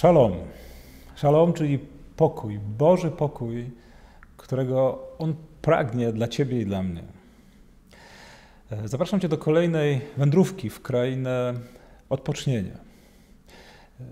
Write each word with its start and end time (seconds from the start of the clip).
Szalom. 0.00 0.32
Szalom, 1.14 1.52
czyli 1.52 1.78
pokój, 2.16 2.58
Boży 2.58 3.10
pokój, 3.10 3.70
którego 4.36 5.08
On 5.18 5.34
pragnie 5.62 6.12
dla 6.12 6.28
Ciebie 6.28 6.60
i 6.60 6.66
dla 6.66 6.82
mnie. 6.82 7.02
E, 8.70 8.88
zapraszam 8.88 9.20
Cię 9.20 9.28
do 9.28 9.38
kolejnej 9.38 10.00
wędrówki 10.16 10.70
w 10.70 10.82
krainę 10.82 11.54
odpocznienia. 12.08 12.72
E, 14.00 14.04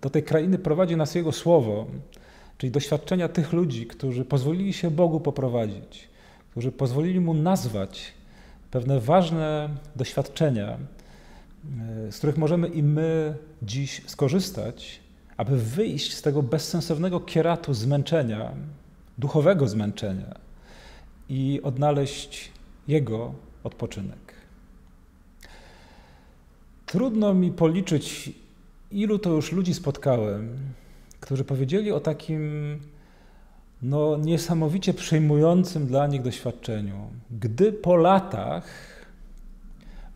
do 0.00 0.10
tej 0.10 0.22
krainy 0.22 0.58
prowadzi 0.58 0.96
nas 0.96 1.14
Jego 1.14 1.32
Słowo, 1.32 1.86
czyli 2.58 2.70
doświadczenia 2.70 3.28
tych 3.28 3.52
ludzi, 3.52 3.86
którzy 3.86 4.24
pozwolili 4.24 4.72
się 4.72 4.90
Bogu 4.90 5.20
poprowadzić, 5.20 6.08
którzy 6.50 6.72
pozwolili 6.72 7.20
Mu 7.20 7.34
nazwać 7.34 8.12
pewne 8.70 9.00
ważne 9.00 9.68
doświadczenia, 9.96 10.78
e, 12.08 12.12
z 12.12 12.18
których 12.18 12.36
możemy 12.36 12.68
i 12.68 12.82
my 12.82 13.34
dziś 13.62 14.02
skorzystać, 14.06 15.03
aby 15.36 15.58
wyjść 15.58 16.14
z 16.14 16.22
tego 16.22 16.42
bezsensownego 16.42 17.20
kieratu 17.20 17.74
zmęczenia, 17.74 18.52
duchowego 19.18 19.68
zmęczenia 19.68 20.34
i 21.28 21.60
odnaleźć 21.62 22.50
Jego 22.88 23.34
odpoczynek. 23.64 24.34
Trudno 26.86 27.34
mi 27.34 27.50
policzyć, 27.50 28.32
ilu 28.90 29.18
to 29.18 29.30
już 29.30 29.52
ludzi 29.52 29.74
spotkałem, 29.74 30.58
którzy 31.20 31.44
powiedzieli 31.44 31.92
o 31.92 32.00
takim 32.00 32.78
no, 33.82 34.16
niesamowicie 34.16 34.94
przejmującym 34.94 35.86
dla 35.86 36.06
nich 36.06 36.22
doświadczeniu, 36.22 37.10
gdy 37.30 37.72
po 37.72 37.96
latach 37.96 38.64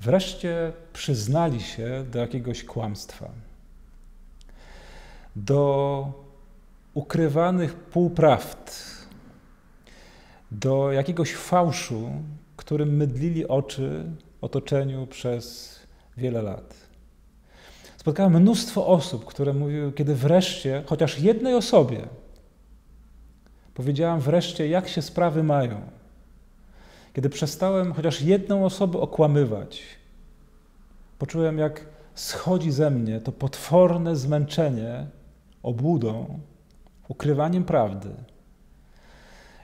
wreszcie 0.01 0.73
przyznali 0.93 1.61
się 1.61 2.05
do 2.13 2.19
jakiegoś 2.19 2.65
kłamstwa, 2.65 3.31
do 5.45 6.13
ukrywanych 6.95 7.75
półprawd, 7.75 8.83
do 10.51 10.93
jakiegoś 10.93 11.35
fałszu, 11.35 12.11
którym 12.57 12.97
mydlili 12.97 13.49
oczy 13.49 14.05
otoczeniu 14.41 15.07
przez 15.07 15.77
wiele 16.17 16.43
lat. 16.43 16.75
Spotkałem 17.97 18.33
mnóstwo 18.33 18.87
osób, 18.87 19.25
które 19.25 19.53
mówiły, 19.53 19.93
kiedy 19.93 20.15
wreszcie, 20.15 20.83
chociaż 20.87 21.19
jednej 21.19 21.55
osobie, 21.55 22.09
powiedziałam 23.75 24.21
wreszcie, 24.21 24.69
jak 24.69 24.89
się 24.89 25.03
sprawy 25.03 25.43
mają. 25.43 25.81
Kiedy 27.13 27.29
przestałem 27.29 27.93
chociaż 27.93 28.23
jedną 28.23 28.65
osobę 28.65 28.99
okłamywać, 28.99 29.83
poczułem, 31.19 31.59
jak 31.59 31.87
schodzi 32.15 32.73
ze 32.73 32.91
mnie 32.91 33.21
to 33.21 33.33
potworne 33.33 34.17
zmęczenie 34.17 35.07
obłudą, 35.63 36.41
ukrywaniem 37.09 37.65
prawdy, 37.65 38.11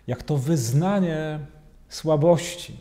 jak 0.06 0.22
to 0.22 0.36
wyznanie 0.36 1.38
słabości, 1.88 2.76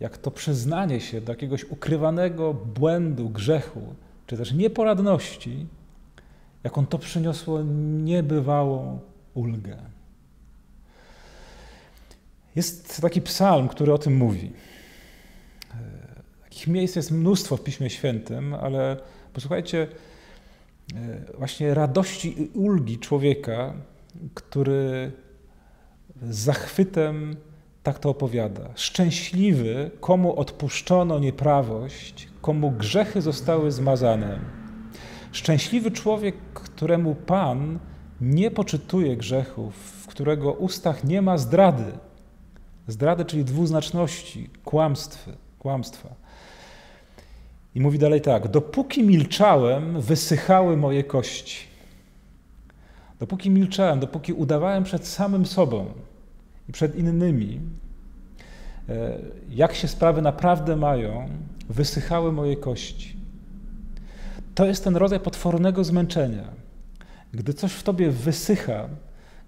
jak 0.00 0.18
to 0.18 0.30
przyznanie 0.30 1.00
się 1.00 1.20
do 1.20 1.32
jakiegoś 1.32 1.64
ukrywanego 1.64 2.54
błędu, 2.54 3.28
grzechu, 3.28 3.94
czy 4.26 4.36
też 4.36 4.52
nieporadności, 4.52 5.66
jak 6.64 6.78
on 6.78 6.86
to 6.86 6.98
przyniosło 6.98 7.62
niebywałą 8.02 9.00
ulgę. 9.34 9.76
Jest 12.56 13.00
taki 13.00 13.22
psalm, 13.22 13.68
który 13.68 13.92
o 13.92 13.98
tym 13.98 14.16
mówi. 14.16 14.52
Takich 16.42 16.66
miejsc 16.66 16.96
jest 16.96 17.10
mnóstwo 17.10 17.56
w 17.56 17.62
Piśmie 17.62 17.90
Świętym, 17.90 18.54
ale 18.54 18.96
posłuchajcie 19.32 19.88
właśnie 21.38 21.74
radości 21.74 22.42
i 22.42 22.48
ulgi 22.48 22.98
człowieka, 22.98 23.74
który 24.34 25.12
z 26.22 26.38
zachwytem 26.38 27.36
tak 27.82 27.98
to 27.98 28.10
opowiada. 28.10 28.68
Szczęśliwy, 28.74 29.90
komu 30.00 30.36
odpuszczono 30.36 31.18
nieprawość, 31.18 32.28
komu 32.40 32.70
grzechy 32.70 33.22
zostały 33.22 33.72
zmazane. 33.72 34.40
Szczęśliwy 35.32 35.90
człowiek, 35.90 36.36
któremu 36.54 37.14
Pan 37.14 37.78
nie 38.20 38.50
poczytuje 38.50 39.16
grzechów, 39.16 39.74
w 39.74 40.06
którego 40.06 40.52
ustach 40.52 41.04
nie 41.04 41.22
ma 41.22 41.38
zdrady. 41.38 41.92
Zdrady, 42.88 43.24
czyli 43.24 43.44
dwuznaczności, 43.44 44.50
kłamstwy, 44.64 45.32
kłamstwa. 45.58 46.14
I 47.74 47.80
mówi 47.80 47.98
dalej 47.98 48.20
tak: 48.20 48.48
Dopóki 48.48 49.02
milczałem, 49.04 50.00
wysychały 50.00 50.76
moje 50.76 51.04
kości. 51.04 51.66
Dopóki 53.20 53.50
milczałem, 53.50 54.00
dopóki 54.00 54.32
udawałem 54.32 54.84
przed 54.84 55.06
samym 55.06 55.46
sobą, 55.46 55.86
i 56.68 56.72
przed 56.72 56.96
innymi, 56.96 57.60
e, 58.88 59.18
jak 59.50 59.74
się 59.74 59.88
sprawy 59.88 60.22
naprawdę 60.22 60.76
mają, 60.76 61.28
wysychały 61.68 62.32
moje 62.32 62.56
kości. 62.56 63.16
To 64.54 64.66
jest 64.66 64.84
ten 64.84 64.96
rodzaj 64.96 65.20
potwornego 65.20 65.84
zmęczenia. 65.84 66.44
Gdy 67.32 67.54
coś 67.54 67.72
w 67.72 67.82
tobie 67.82 68.10
wysycha, 68.10 68.88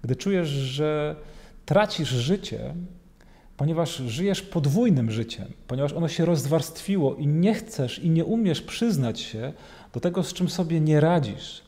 gdy 0.01 0.15
czujesz, 0.15 0.47
że 0.47 1.15
tracisz 1.65 2.09
życie, 2.09 2.75
ponieważ 3.57 3.95
żyjesz 3.95 4.41
podwójnym 4.41 5.11
życiem, 5.11 5.47
ponieważ 5.67 5.93
ono 5.93 6.07
się 6.07 6.25
rozwarstwiło 6.25 7.15
i 7.15 7.27
nie 7.27 7.53
chcesz 7.53 7.99
i 7.99 8.09
nie 8.09 8.25
umiesz 8.25 8.61
przyznać 8.61 9.19
się 9.19 9.53
do 9.93 9.99
tego, 9.99 10.23
z 10.23 10.33
czym 10.33 10.49
sobie 10.49 10.81
nie 10.81 10.99
radzisz, 10.99 11.63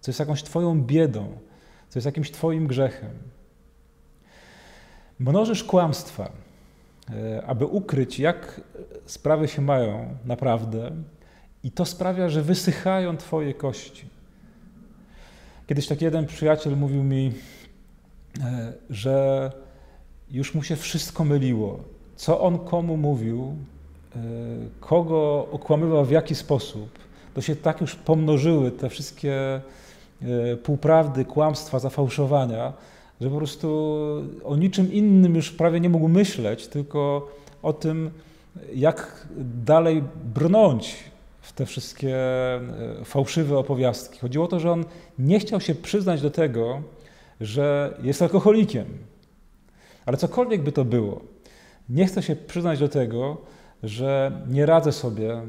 co 0.00 0.10
jest 0.10 0.20
jakąś 0.20 0.42
Twoją 0.42 0.82
biedą, 0.82 1.38
co 1.88 1.98
jest 1.98 2.06
jakimś 2.06 2.30
Twoim 2.30 2.66
grzechem. 2.66 3.10
Mnożysz 5.18 5.64
kłamstwa, 5.64 6.32
e, 7.10 7.46
aby 7.46 7.66
ukryć, 7.66 8.18
jak 8.18 8.60
sprawy 9.06 9.48
się 9.48 9.62
mają 9.62 10.16
naprawdę, 10.24 10.90
i 11.64 11.70
to 11.70 11.84
sprawia, 11.84 12.28
że 12.28 12.42
wysychają 12.42 13.16
Twoje 13.16 13.54
kości. 13.54 14.06
Kiedyś 15.66 15.86
taki 15.86 16.04
jeden 16.04 16.26
przyjaciel 16.26 16.76
mówił 16.76 17.04
mi, 17.04 17.32
e, 18.40 18.72
że 18.90 19.52
już 20.30 20.54
mu 20.54 20.62
się 20.62 20.76
wszystko 20.76 21.24
myliło. 21.24 21.78
Co 22.16 22.40
on 22.40 22.58
komu 22.58 22.96
mówił, 22.96 23.54
e, 24.16 24.20
kogo 24.80 25.48
okłamywał 25.52 26.04
w 26.04 26.10
jaki 26.10 26.34
sposób, 26.34 26.88
to 27.34 27.40
się 27.40 27.56
tak 27.56 27.80
już 27.80 27.94
pomnożyły 27.94 28.70
te 28.70 28.90
wszystkie 28.90 29.60
półprawdy, 30.62 31.24
kłamstwa, 31.24 31.78
zafałszowania, 31.78 32.72
że 33.20 33.30
po 33.30 33.36
prostu 33.36 33.96
o 34.44 34.56
niczym 34.56 34.92
innym 34.92 35.34
już 35.34 35.50
prawie 35.50 35.80
nie 35.80 35.88
mógł 35.88 36.08
myśleć, 36.08 36.66
tylko 36.66 37.28
o 37.62 37.72
tym, 37.72 38.10
jak 38.74 39.26
dalej 39.64 40.02
brnąć 40.34 40.96
w 41.40 41.52
te 41.52 41.66
wszystkie 41.66 42.16
e, 42.16 42.60
fałszywe 43.04 43.58
opowiastki. 43.58 44.18
Chodziło 44.18 44.44
o 44.44 44.48
to, 44.48 44.60
że 44.60 44.70
on 44.70 44.84
nie 45.18 45.40
chciał 45.40 45.60
się 45.60 45.74
przyznać 45.74 46.22
do 46.22 46.30
tego, 46.30 46.82
że 47.40 47.94
jest 48.02 48.22
alkoholikiem. 48.22 48.84
Ale 50.06 50.16
cokolwiek 50.16 50.62
by 50.62 50.72
to 50.72 50.84
było, 50.84 51.20
nie 51.88 52.06
chce 52.06 52.22
się 52.22 52.36
przyznać 52.36 52.78
do 52.78 52.88
tego, 52.88 53.36
że 53.82 54.42
nie 54.48 54.66
radzę 54.66 54.92
sobie, 54.92 55.32
e, 55.32 55.42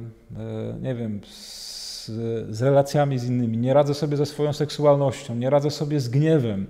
nie 0.82 0.96
wiem, 0.96 1.22
z, 1.28 2.06
z 2.50 2.62
relacjami 2.62 3.20
z 3.20 3.24
innymi, 3.24 3.58
nie 3.58 3.74
radzę 3.74 3.94
sobie 3.94 4.18
ze 4.18 4.26
swoją 4.26 4.54
seksualnością, 4.54 5.36
nie 5.36 5.50
radzę 5.50 5.72
sobie 5.72 6.00
z 6.00 6.10
gniewem, 6.10 6.68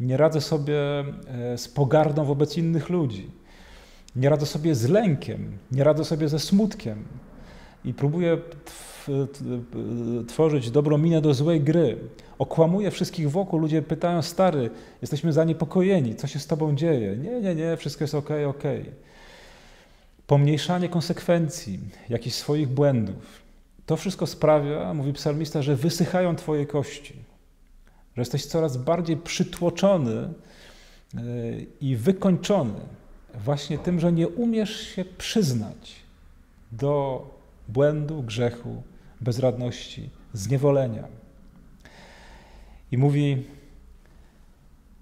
nie 0.00 0.16
radzę 0.16 0.40
sobie 0.40 0.80
e, 0.80 1.58
z 1.58 1.68
pogardą 1.68 2.24
wobec 2.24 2.58
innych 2.58 2.88
ludzi. 2.88 3.30
Nie 4.16 4.28
radzę 4.28 4.46
sobie 4.46 4.74
z 4.74 4.88
lękiem, 4.88 5.58
nie 5.72 5.84
radzę 5.84 6.04
sobie 6.04 6.28
ze 6.28 6.38
smutkiem. 6.38 7.04
I 7.84 7.94
próbuję 7.94 8.38
tworzyć 10.28 10.70
dobrą 10.70 10.98
minę 10.98 11.20
do 11.20 11.34
złej 11.34 11.60
gry. 11.60 11.98
Okłamuję 12.38 12.90
wszystkich 12.90 13.30
wokół. 13.30 13.58
Ludzie 13.58 13.82
pytają, 13.82 14.22
stary, 14.22 14.70
jesteśmy 15.02 15.32
zaniepokojeni, 15.32 16.14
co 16.14 16.26
się 16.26 16.38
z 16.38 16.46
tobą 16.46 16.76
dzieje? 16.76 17.16
Nie, 17.16 17.40
nie, 17.40 17.54
nie, 17.54 17.76
wszystko 17.76 18.04
jest 18.04 18.14
ok, 18.14 18.30
ok. 18.46 18.62
Pomniejszanie 20.26 20.88
konsekwencji, 20.88 21.80
jakichś 22.08 22.36
swoich 22.36 22.68
błędów. 22.68 23.42
To 23.86 23.96
wszystko 23.96 24.26
sprawia, 24.26 24.94
mówi 24.94 25.12
psalmista, 25.12 25.62
że 25.62 25.76
wysychają 25.76 26.36
twoje 26.36 26.66
kości 26.66 27.14
że 28.16 28.20
jesteś 28.20 28.46
coraz 28.46 28.76
bardziej 28.76 29.16
przytłoczony 29.16 30.20
e, 30.22 30.30
i 31.80 31.96
wykończony 31.96 32.80
właśnie 33.34 33.78
tym, 33.78 34.00
że 34.00 34.12
nie 34.12 34.28
umiesz 34.28 34.80
się 34.80 35.04
przyznać 35.04 35.94
do 36.72 37.26
błędu, 37.68 38.22
grzechu, 38.22 38.82
bezradności, 39.20 40.10
zniewolenia. 40.32 41.04
I 42.92 42.98
mówi: 42.98 43.42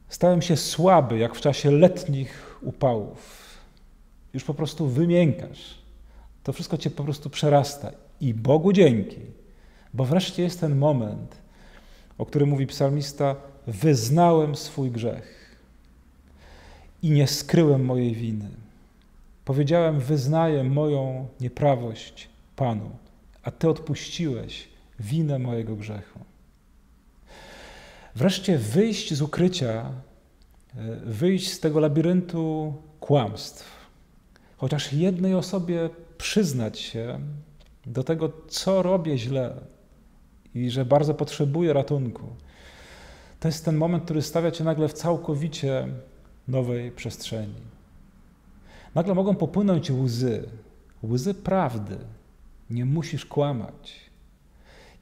Stałem 0.09 0.43
się 0.43 0.57
słaby, 0.57 1.19
jak 1.19 1.35
w 1.35 1.41
czasie 1.41 1.71
letnich 1.71 2.59
upałów. 2.63 3.43
Już 4.35 4.45
po 4.45 4.55
prostu 4.55 4.87
wymiękasz. 4.87 5.79
To 6.45 6.53
wszystko 6.53 6.79
cię 6.79 6.91
po 6.91 7.05
prostu 7.05 7.31
przerasta. 7.31 7.91
I 8.21 8.35
Bogu 8.35 8.73
dzięki, 8.73 9.21
bo 9.95 10.05
wreszcie 10.05 10.43
jest 10.43 10.61
ten 10.61 10.77
moment, 10.77 11.37
o 12.19 12.27
którym 12.27 12.49
mówi 12.49 12.67
psalmista: 12.67 13.37
Wyznałem 13.67 14.57
swój 14.57 14.91
grzech 14.91 15.57
i 17.03 17.11
nie 17.11 17.27
skryłem 17.27 17.85
mojej 17.85 18.15
winy. 18.15 18.49
Powiedziałem: 19.45 20.01
Wyznaję 20.01 20.65
moją 20.65 21.29
nieprawość 21.41 22.32
Panu, 22.63 22.91
a 23.43 23.51
Ty 23.51 23.69
odpuściłeś 23.69 24.69
winę 25.01 25.39
mojego 25.39 25.77
grzechu. 25.77 26.19
Wreszcie 28.17 28.59
wyjść 28.59 29.15
z 29.15 29.23
ukrycia, 29.23 29.93
e, 30.77 30.97
wyjść 30.97 31.53
z 31.53 31.61
tego 31.61 31.81
labiryntu 31.81 32.75
kłamstw. 33.01 33.87
Chociaż 34.57 34.93
jednej 34.93 35.35
osobie 35.35 35.91
przyznać 36.19 36.79
się 36.79 37.21
do 37.87 38.05
tego, 38.05 38.33
co 38.49 38.83
robię 38.83 39.19
źle 39.19 39.55
i 40.55 40.71
że 40.71 40.85
bardzo 40.85 41.15
potrzebuję 41.15 41.73
ratunku. 41.73 42.27
To 43.41 43.49
jest 43.49 43.65
ten 43.65 43.77
moment, 43.77 44.05
który 44.05 44.23
stawia 44.23 44.51
cię 44.51 44.65
nagle 44.65 44.89
w 44.89 44.93
całkowicie 44.93 45.89
nowej 46.49 46.91
przestrzeni. 46.91 47.63
Nagle 48.95 49.15
mogą 49.15 49.35
popłynąć 49.35 49.91
łzy, 49.91 50.49
łzy 51.05 51.35
prawdy. 51.35 51.99
Nie 52.73 52.85
musisz 52.85 53.27
kłamać. 53.27 54.01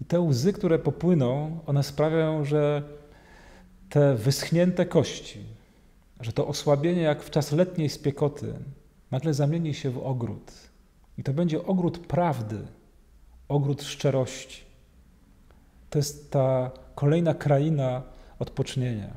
I 0.00 0.05
te 0.05 0.20
łzy, 0.20 0.52
które 0.52 0.78
popłyną, 0.78 1.58
one 1.67 1.82
sprawiają, 1.82 2.44
że 2.44 2.82
te 3.88 4.14
wyschnięte 4.14 4.87
kości, 4.87 5.44
że 6.20 6.32
to 6.32 6.46
osłabienie 6.46 7.02
jak 7.02 7.22
w 7.22 7.31
czas 7.31 7.52
letniej 7.52 7.88
spiekoty 7.88 8.55
nagle 9.11 9.34
zamieni 9.34 9.75
się 9.75 9.90
w 9.90 9.99
ogród. 9.99 10.52
I 11.19 11.22
to 11.22 11.32
będzie 11.32 11.64
ogród 11.67 11.99
prawdy, 11.99 12.58
ogród 13.49 13.82
szczerości. 13.82 14.62
To 15.90 15.99
jest 15.99 16.31
ta 16.31 16.70
kolejna 16.94 17.34
kraina 17.34 18.02
odpocznienia. 18.38 19.11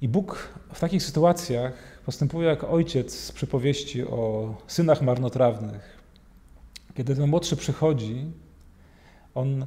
I 0.00 0.08
Bóg 0.08 0.48
w 0.72 0.80
takich 0.80 1.02
sytuacjach 1.02 1.72
postępuje 2.06 2.48
jak 2.48 2.64
ojciec 2.64 3.18
z 3.18 3.32
przypowieści 3.32 4.04
o 4.04 4.54
synach 4.66 5.02
marnotrawnych. 5.02 5.99
Kiedy 7.00 7.16
ten 7.16 7.30
młodszy 7.30 7.56
przychodzi, 7.56 8.32
on 9.34 9.66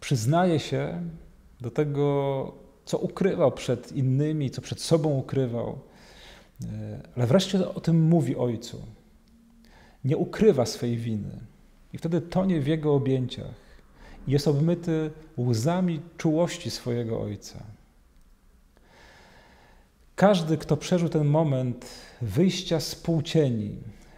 przyznaje 0.00 0.58
się 0.58 1.02
do 1.60 1.70
tego, 1.70 2.52
co 2.84 2.98
ukrywał 2.98 3.52
przed 3.52 3.92
innymi, 3.92 4.50
co 4.50 4.62
przed 4.62 4.80
sobą 4.80 5.08
ukrywał, 5.08 5.78
ale 7.16 7.26
wreszcie 7.26 7.68
o 7.68 7.80
tym 7.80 8.08
mówi 8.08 8.36
ojcu. 8.36 8.82
Nie 10.04 10.16
ukrywa 10.16 10.66
swej 10.66 10.96
winy 10.96 11.40
i 11.92 11.98
wtedy 11.98 12.20
tonie 12.20 12.60
w 12.60 12.66
jego 12.66 12.94
objęciach 12.94 13.54
i 14.28 14.32
jest 14.32 14.48
obmyty 14.48 15.10
łzami 15.38 16.00
czułości 16.16 16.70
swojego 16.70 17.20
ojca. 17.20 17.62
Każdy, 20.16 20.58
kto 20.58 20.76
przeżył 20.76 21.08
ten 21.08 21.24
moment 21.24 21.86
wyjścia 22.22 22.80
z 22.80 22.94
półcieni 22.94 23.76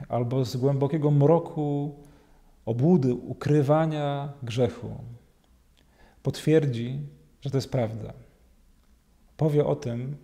albo 0.08 0.44
z 0.44 0.56
głębokiego 0.56 1.10
mroku 1.10 1.94
obłudy, 2.68 3.14
ukrywania 3.14 4.32
grzechu, 4.42 4.90
potwierdzi, 6.22 7.00
że 7.40 7.50
to 7.50 7.56
jest 7.56 7.70
prawda. 7.70 8.12
Powie 9.36 9.66
o 9.66 9.76
tym, 9.76 10.16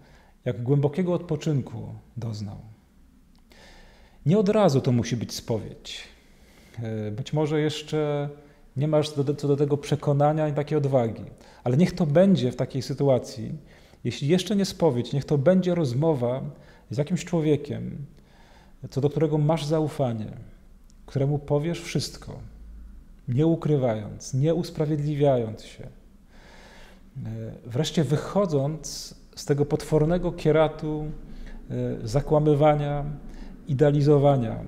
jak 0.45 0.63
głębokiego 0.63 1.13
odpoczynku 1.13 1.95
doznał. 2.17 2.57
Nie 4.27 4.39
od 4.39 4.49
razu 4.49 4.81
to 4.81 4.93
musi 4.93 5.17
być 5.17 5.35
spowiedź. 5.35 6.01
E, 6.83 7.11
być 7.11 7.33
może 7.33 7.61
jeszcze 7.61 8.29
nie 8.77 8.89
masz 8.89 9.11
co 9.11 9.49
do 9.49 9.57
tego 9.57 9.77
przekonania 9.77 10.49
i 10.49 10.53
takiej 10.53 10.79
odwagi, 10.79 11.25
ale 11.65 11.77
niech 11.77 11.93
to 11.93 12.07
będzie 12.07 12.53
w 12.53 12.57
takiej 12.57 12.83
sytuacji. 12.83 13.53
Jeśli 14.05 14.29
jeszcze 14.29 14.57
nie 14.57 14.65
spowiedź, 14.65 15.13
niech 15.13 15.25
to 15.25 15.39
będzie 15.39 15.75
rozmowa 15.75 16.43
z 16.91 16.97
jakimś 16.97 17.25
człowiekiem, 17.25 18.07
co 18.91 19.01
do 19.01 19.11
którego 19.11 19.39
masz 19.39 19.65
zaufanie, 19.65 20.54
któremu 21.07 21.39
powiesz 21.39 21.81
wszystko, 21.81 22.39
nie 23.29 23.47
ukrywając, 23.47 24.35
nie 24.35 24.55
usprawiedliwiając 24.55 25.65
się. 25.65 25.85
E, 25.85 25.91
wreszcie 27.67 28.05
wychodząc 28.05 29.15
z 29.37 29.45
tego 29.45 29.67
potwornego 29.67 30.33
kieratu 30.33 31.05
e, 31.71 32.09
zakłamywania, 32.09 33.05
idealizowania 33.69 34.59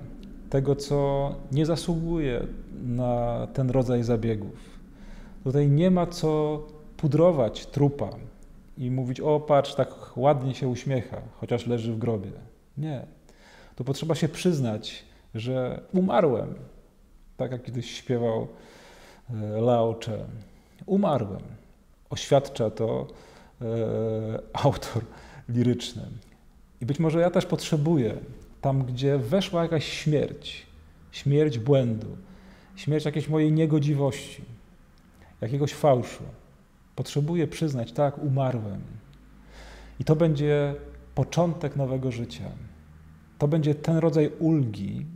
tego, 0.51 0.77
co 0.77 1.35
nie 1.53 1.67
zasługuje 1.67 2.47
na 2.83 3.47
ten 3.53 3.71
rodzaj 3.71 4.03
zabiegów. 4.03 4.77
Tutaj 5.45 5.69
nie 5.69 5.91
ma 5.91 6.07
co 6.07 6.63
pudrować 6.97 7.67
trupa 7.67 8.11
i 8.79 8.91
mówić: 8.91 9.21
O, 9.21 9.41
patrz, 9.41 9.75
tak 9.75 10.17
ładnie 10.17 10.55
się 10.55 10.69
uśmiecha, 10.69 11.17
chociaż 11.41 11.67
leży 11.67 11.93
w 11.93 11.99
grobie. 11.99 12.31
Nie. 12.79 13.07
To 13.77 13.85
potrzeba 13.85 14.15
się 14.15 14.29
przyznać, 14.29 15.05
że 15.37 15.81
umarłem. 15.93 16.55
Tak 17.37 17.53
jak 17.53 17.63
kiedyś 17.63 17.91
śpiewał 17.95 18.49
e, 19.31 19.61
Laocze. 19.61 20.27
Umarłem. 20.87 21.43
Oświadcza 22.11 22.71
to 22.71 23.07
e, 23.61 23.67
autor 24.53 25.03
liryczny. 25.49 26.03
I 26.81 26.87
być 26.87 26.99
może 26.99 27.21
ja 27.21 27.31
też 27.31 27.47
potrzebuję 27.47 28.17
tam, 28.61 28.85
gdzie 28.85 29.19
weszła 29.19 29.63
jakaś 29.63 29.85
śmierć, 29.85 30.67
śmierć 31.13 31.59
błędu, 31.59 32.17
śmierć 32.77 33.05
jakiejś 33.05 33.29
mojej 33.29 33.53
niegodziwości, 33.53 34.45
jakiegoś 35.41 35.75
fałszu. 35.75 36.25
Potrzebuję 36.97 37.47
przyznać, 37.47 37.93
tak, 37.93 38.19
umarłem. 38.19 38.81
I 40.01 40.05
to 40.05 40.17
będzie 40.17 40.75
początek 41.15 41.77
nowego 41.77 42.13
życia. 42.13 42.51
To 43.39 43.49
będzie 43.49 43.75
ten 43.75 43.97
rodzaj 43.97 44.31
ulgi, 44.39 45.07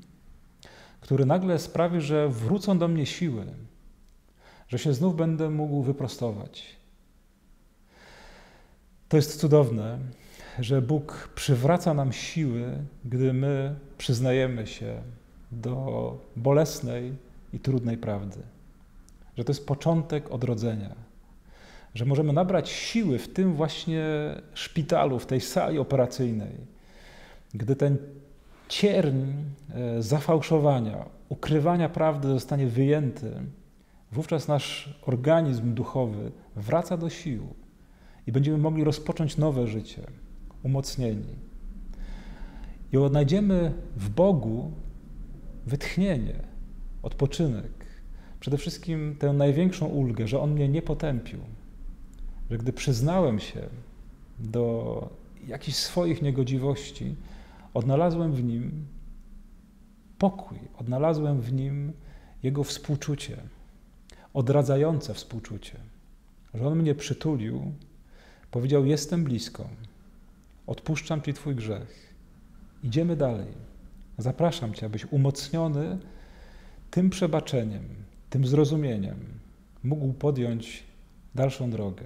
który 1.01 1.27
nagle 1.27 1.59
sprawi, 1.59 2.01
że 2.01 2.29
wrócą 2.29 2.79
do 2.79 2.89
mnie 2.89 3.07
siły, 3.07 3.47
że 4.69 4.79
się 4.79 4.95
znów 4.95 5.17
będę 5.17 5.51
mógł 5.51 5.83
wyprostować. 5.83 6.77
To 9.09 9.17
jest 9.17 9.41
cudowne, 9.41 9.99
że 10.59 10.83
Bóg 10.83 11.31
przywraca 11.35 11.95
nam 11.95 12.13
siły, 12.13 12.79
gdy 13.05 13.33
my 13.33 13.75
przyznajemy 13.99 14.67
się 14.67 15.03
do 15.53 16.19
bolesnej 16.37 17.13
i 17.53 17.59
trudnej 17.59 17.97
prawdy. 17.97 18.39
Że 19.37 19.45
to 19.45 19.51
jest 19.51 19.67
początek 19.67 20.31
odrodzenia. 20.31 20.95
Że 21.95 22.05
możemy 22.05 22.33
nabrać 22.33 22.69
siły 22.69 23.19
w 23.19 23.33
tym 23.33 23.55
właśnie 23.55 24.05
szpitalu, 24.55 25.19
w 25.19 25.27
tej 25.27 25.41
sali 25.41 25.79
operacyjnej, 25.79 26.53
gdy 27.55 27.77
ten 27.77 27.99
cierń 28.71 29.23
e, 29.75 30.03
zafałszowania, 30.03 31.05
ukrywania 31.29 31.89
prawdy 31.89 32.29
zostanie 32.29 32.67
wyjęty, 32.67 33.33
wówczas 34.13 34.49
nasz 34.49 34.99
organizm 35.03 35.75
duchowy 35.75 36.33
wraca 36.57 36.97
do 36.97 37.11
sił 37.11 37.47
i 38.27 38.33
będziemy 38.33 38.59
mogli 38.59 38.85
rozpocząć 38.85 39.37
nowe 39.37 39.67
życie, 39.67 40.03
umocnieni. 40.63 41.35
I 42.93 42.97
odnajdziemy 42.97 43.73
w 43.97 44.09
Bogu 44.09 44.71
wytchnienie, 45.67 46.35
odpoczynek, 47.03 47.87
przede 48.41 48.59
wszystkim 48.59 49.17
tę 49.19 49.33
największą 49.33 49.87
ulgę, 49.87 50.29
że 50.29 50.41
On 50.41 50.53
mnie 50.53 50.69
nie 50.69 50.83
potępił, 50.83 51.39
że 52.51 52.59
gdy 52.59 52.73
przyznałem 52.73 53.41
się 53.41 53.61
do 54.39 55.09
jakichś 55.47 55.79
swoich 55.79 56.23
niegodziwości, 56.23 57.15
odnalazłem 57.75 58.33
w 58.33 58.45
Nim 58.45 58.87
pokój, 60.19 60.59
odnalazłem 60.79 61.41
w 61.41 61.53
Nim 61.53 61.93
Jego 62.43 62.65
współczucie, 62.65 63.37
odradzające 64.35 65.15
współczucie, 65.15 65.77
że 66.55 66.67
On 66.67 66.79
mnie 66.79 66.95
przytulił 66.95 67.73
Powiedział: 68.51 68.87
Jestem 68.87 69.25
blisko, 69.25 69.69
odpuszczam 70.67 71.23
Ci 71.23 71.35
Twój 71.35 71.55
grzech. 71.55 72.15
Idziemy 72.85 73.17
dalej. 73.17 73.53
Zapraszam 74.19 74.75
Cię, 74.75 74.87
abyś 74.87 75.07
umocniony 75.13 75.99
tym 76.91 77.11
przebaczeniem, 77.11 77.83
tym 78.31 78.47
zrozumieniem 78.47 79.17
mógł 79.83 80.13
podjąć 80.13 80.83
dalszą 81.35 81.71
drogę. 81.71 82.05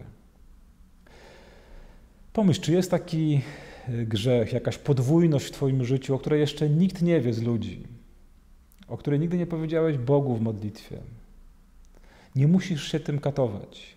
Pomyśl, 2.32 2.60
czy 2.60 2.72
jest 2.72 2.90
taki 2.90 3.40
grzech, 3.88 4.52
jakaś 4.52 4.78
podwójność 4.78 5.46
w 5.46 5.50
Twoim 5.50 5.84
życiu, 5.84 6.14
o 6.14 6.18
której 6.18 6.40
jeszcze 6.40 6.68
nikt 6.70 7.02
nie 7.02 7.20
wie 7.20 7.32
z 7.32 7.42
ludzi, 7.42 7.82
o 8.88 8.96
której 8.96 9.20
nigdy 9.20 9.38
nie 9.38 9.46
powiedziałeś 9.46 9.98
Bogu 9.98 10.36
w 10.36 10.40
modlitwie. 10.40 10.98
Nie 12.36 12.48
musisz 12.48 12.92
się 12.92 13.00
tym 13.00 13.18
katować. 13.20 13.96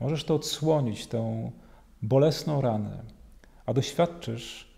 Możesz 0.00 0.24
to 0.24 0.34
odsłonić, 0.34 1.06
tę 1.06 1.50
bolesną 2.02 2.60
ranę, 2.60 3.02
a 3.66 3.72
doświadczysz 3.72 4.68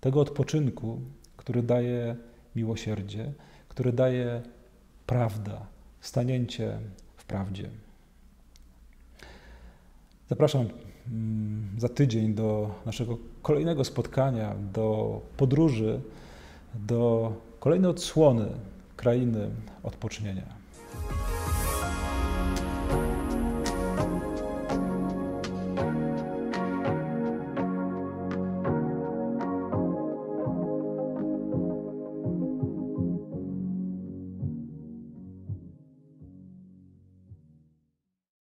tego 0.00 0.20
odpoczynku, 0.20 1.00
który 1.36 1.62
daje 1.62 2.16
miłosierdzie, 2.56 3.32
który 3.68 3.92
daje 3.92 4.42
prawda, 5.06 5.66
stanięcie 6.00 6.78
w 7.16 7.24
prawdzie. 7.24 7.70
Zapraszam 10.28 10.68
za 11.78 11.88
tydzień 11.88 12.34
do 12.34 12.74
naszego 12.86 13.18
kolejnego 13.42 13.84
spotkania, 13.84 14.54
do 14.72 15.20
podróży, 15.36 16.00
do 16.74 17.32
kolejnej 17.60 17.90
odsłony 17.90 18.48
krainy 18.96 19.50
odpocznienia. 19.82 20.63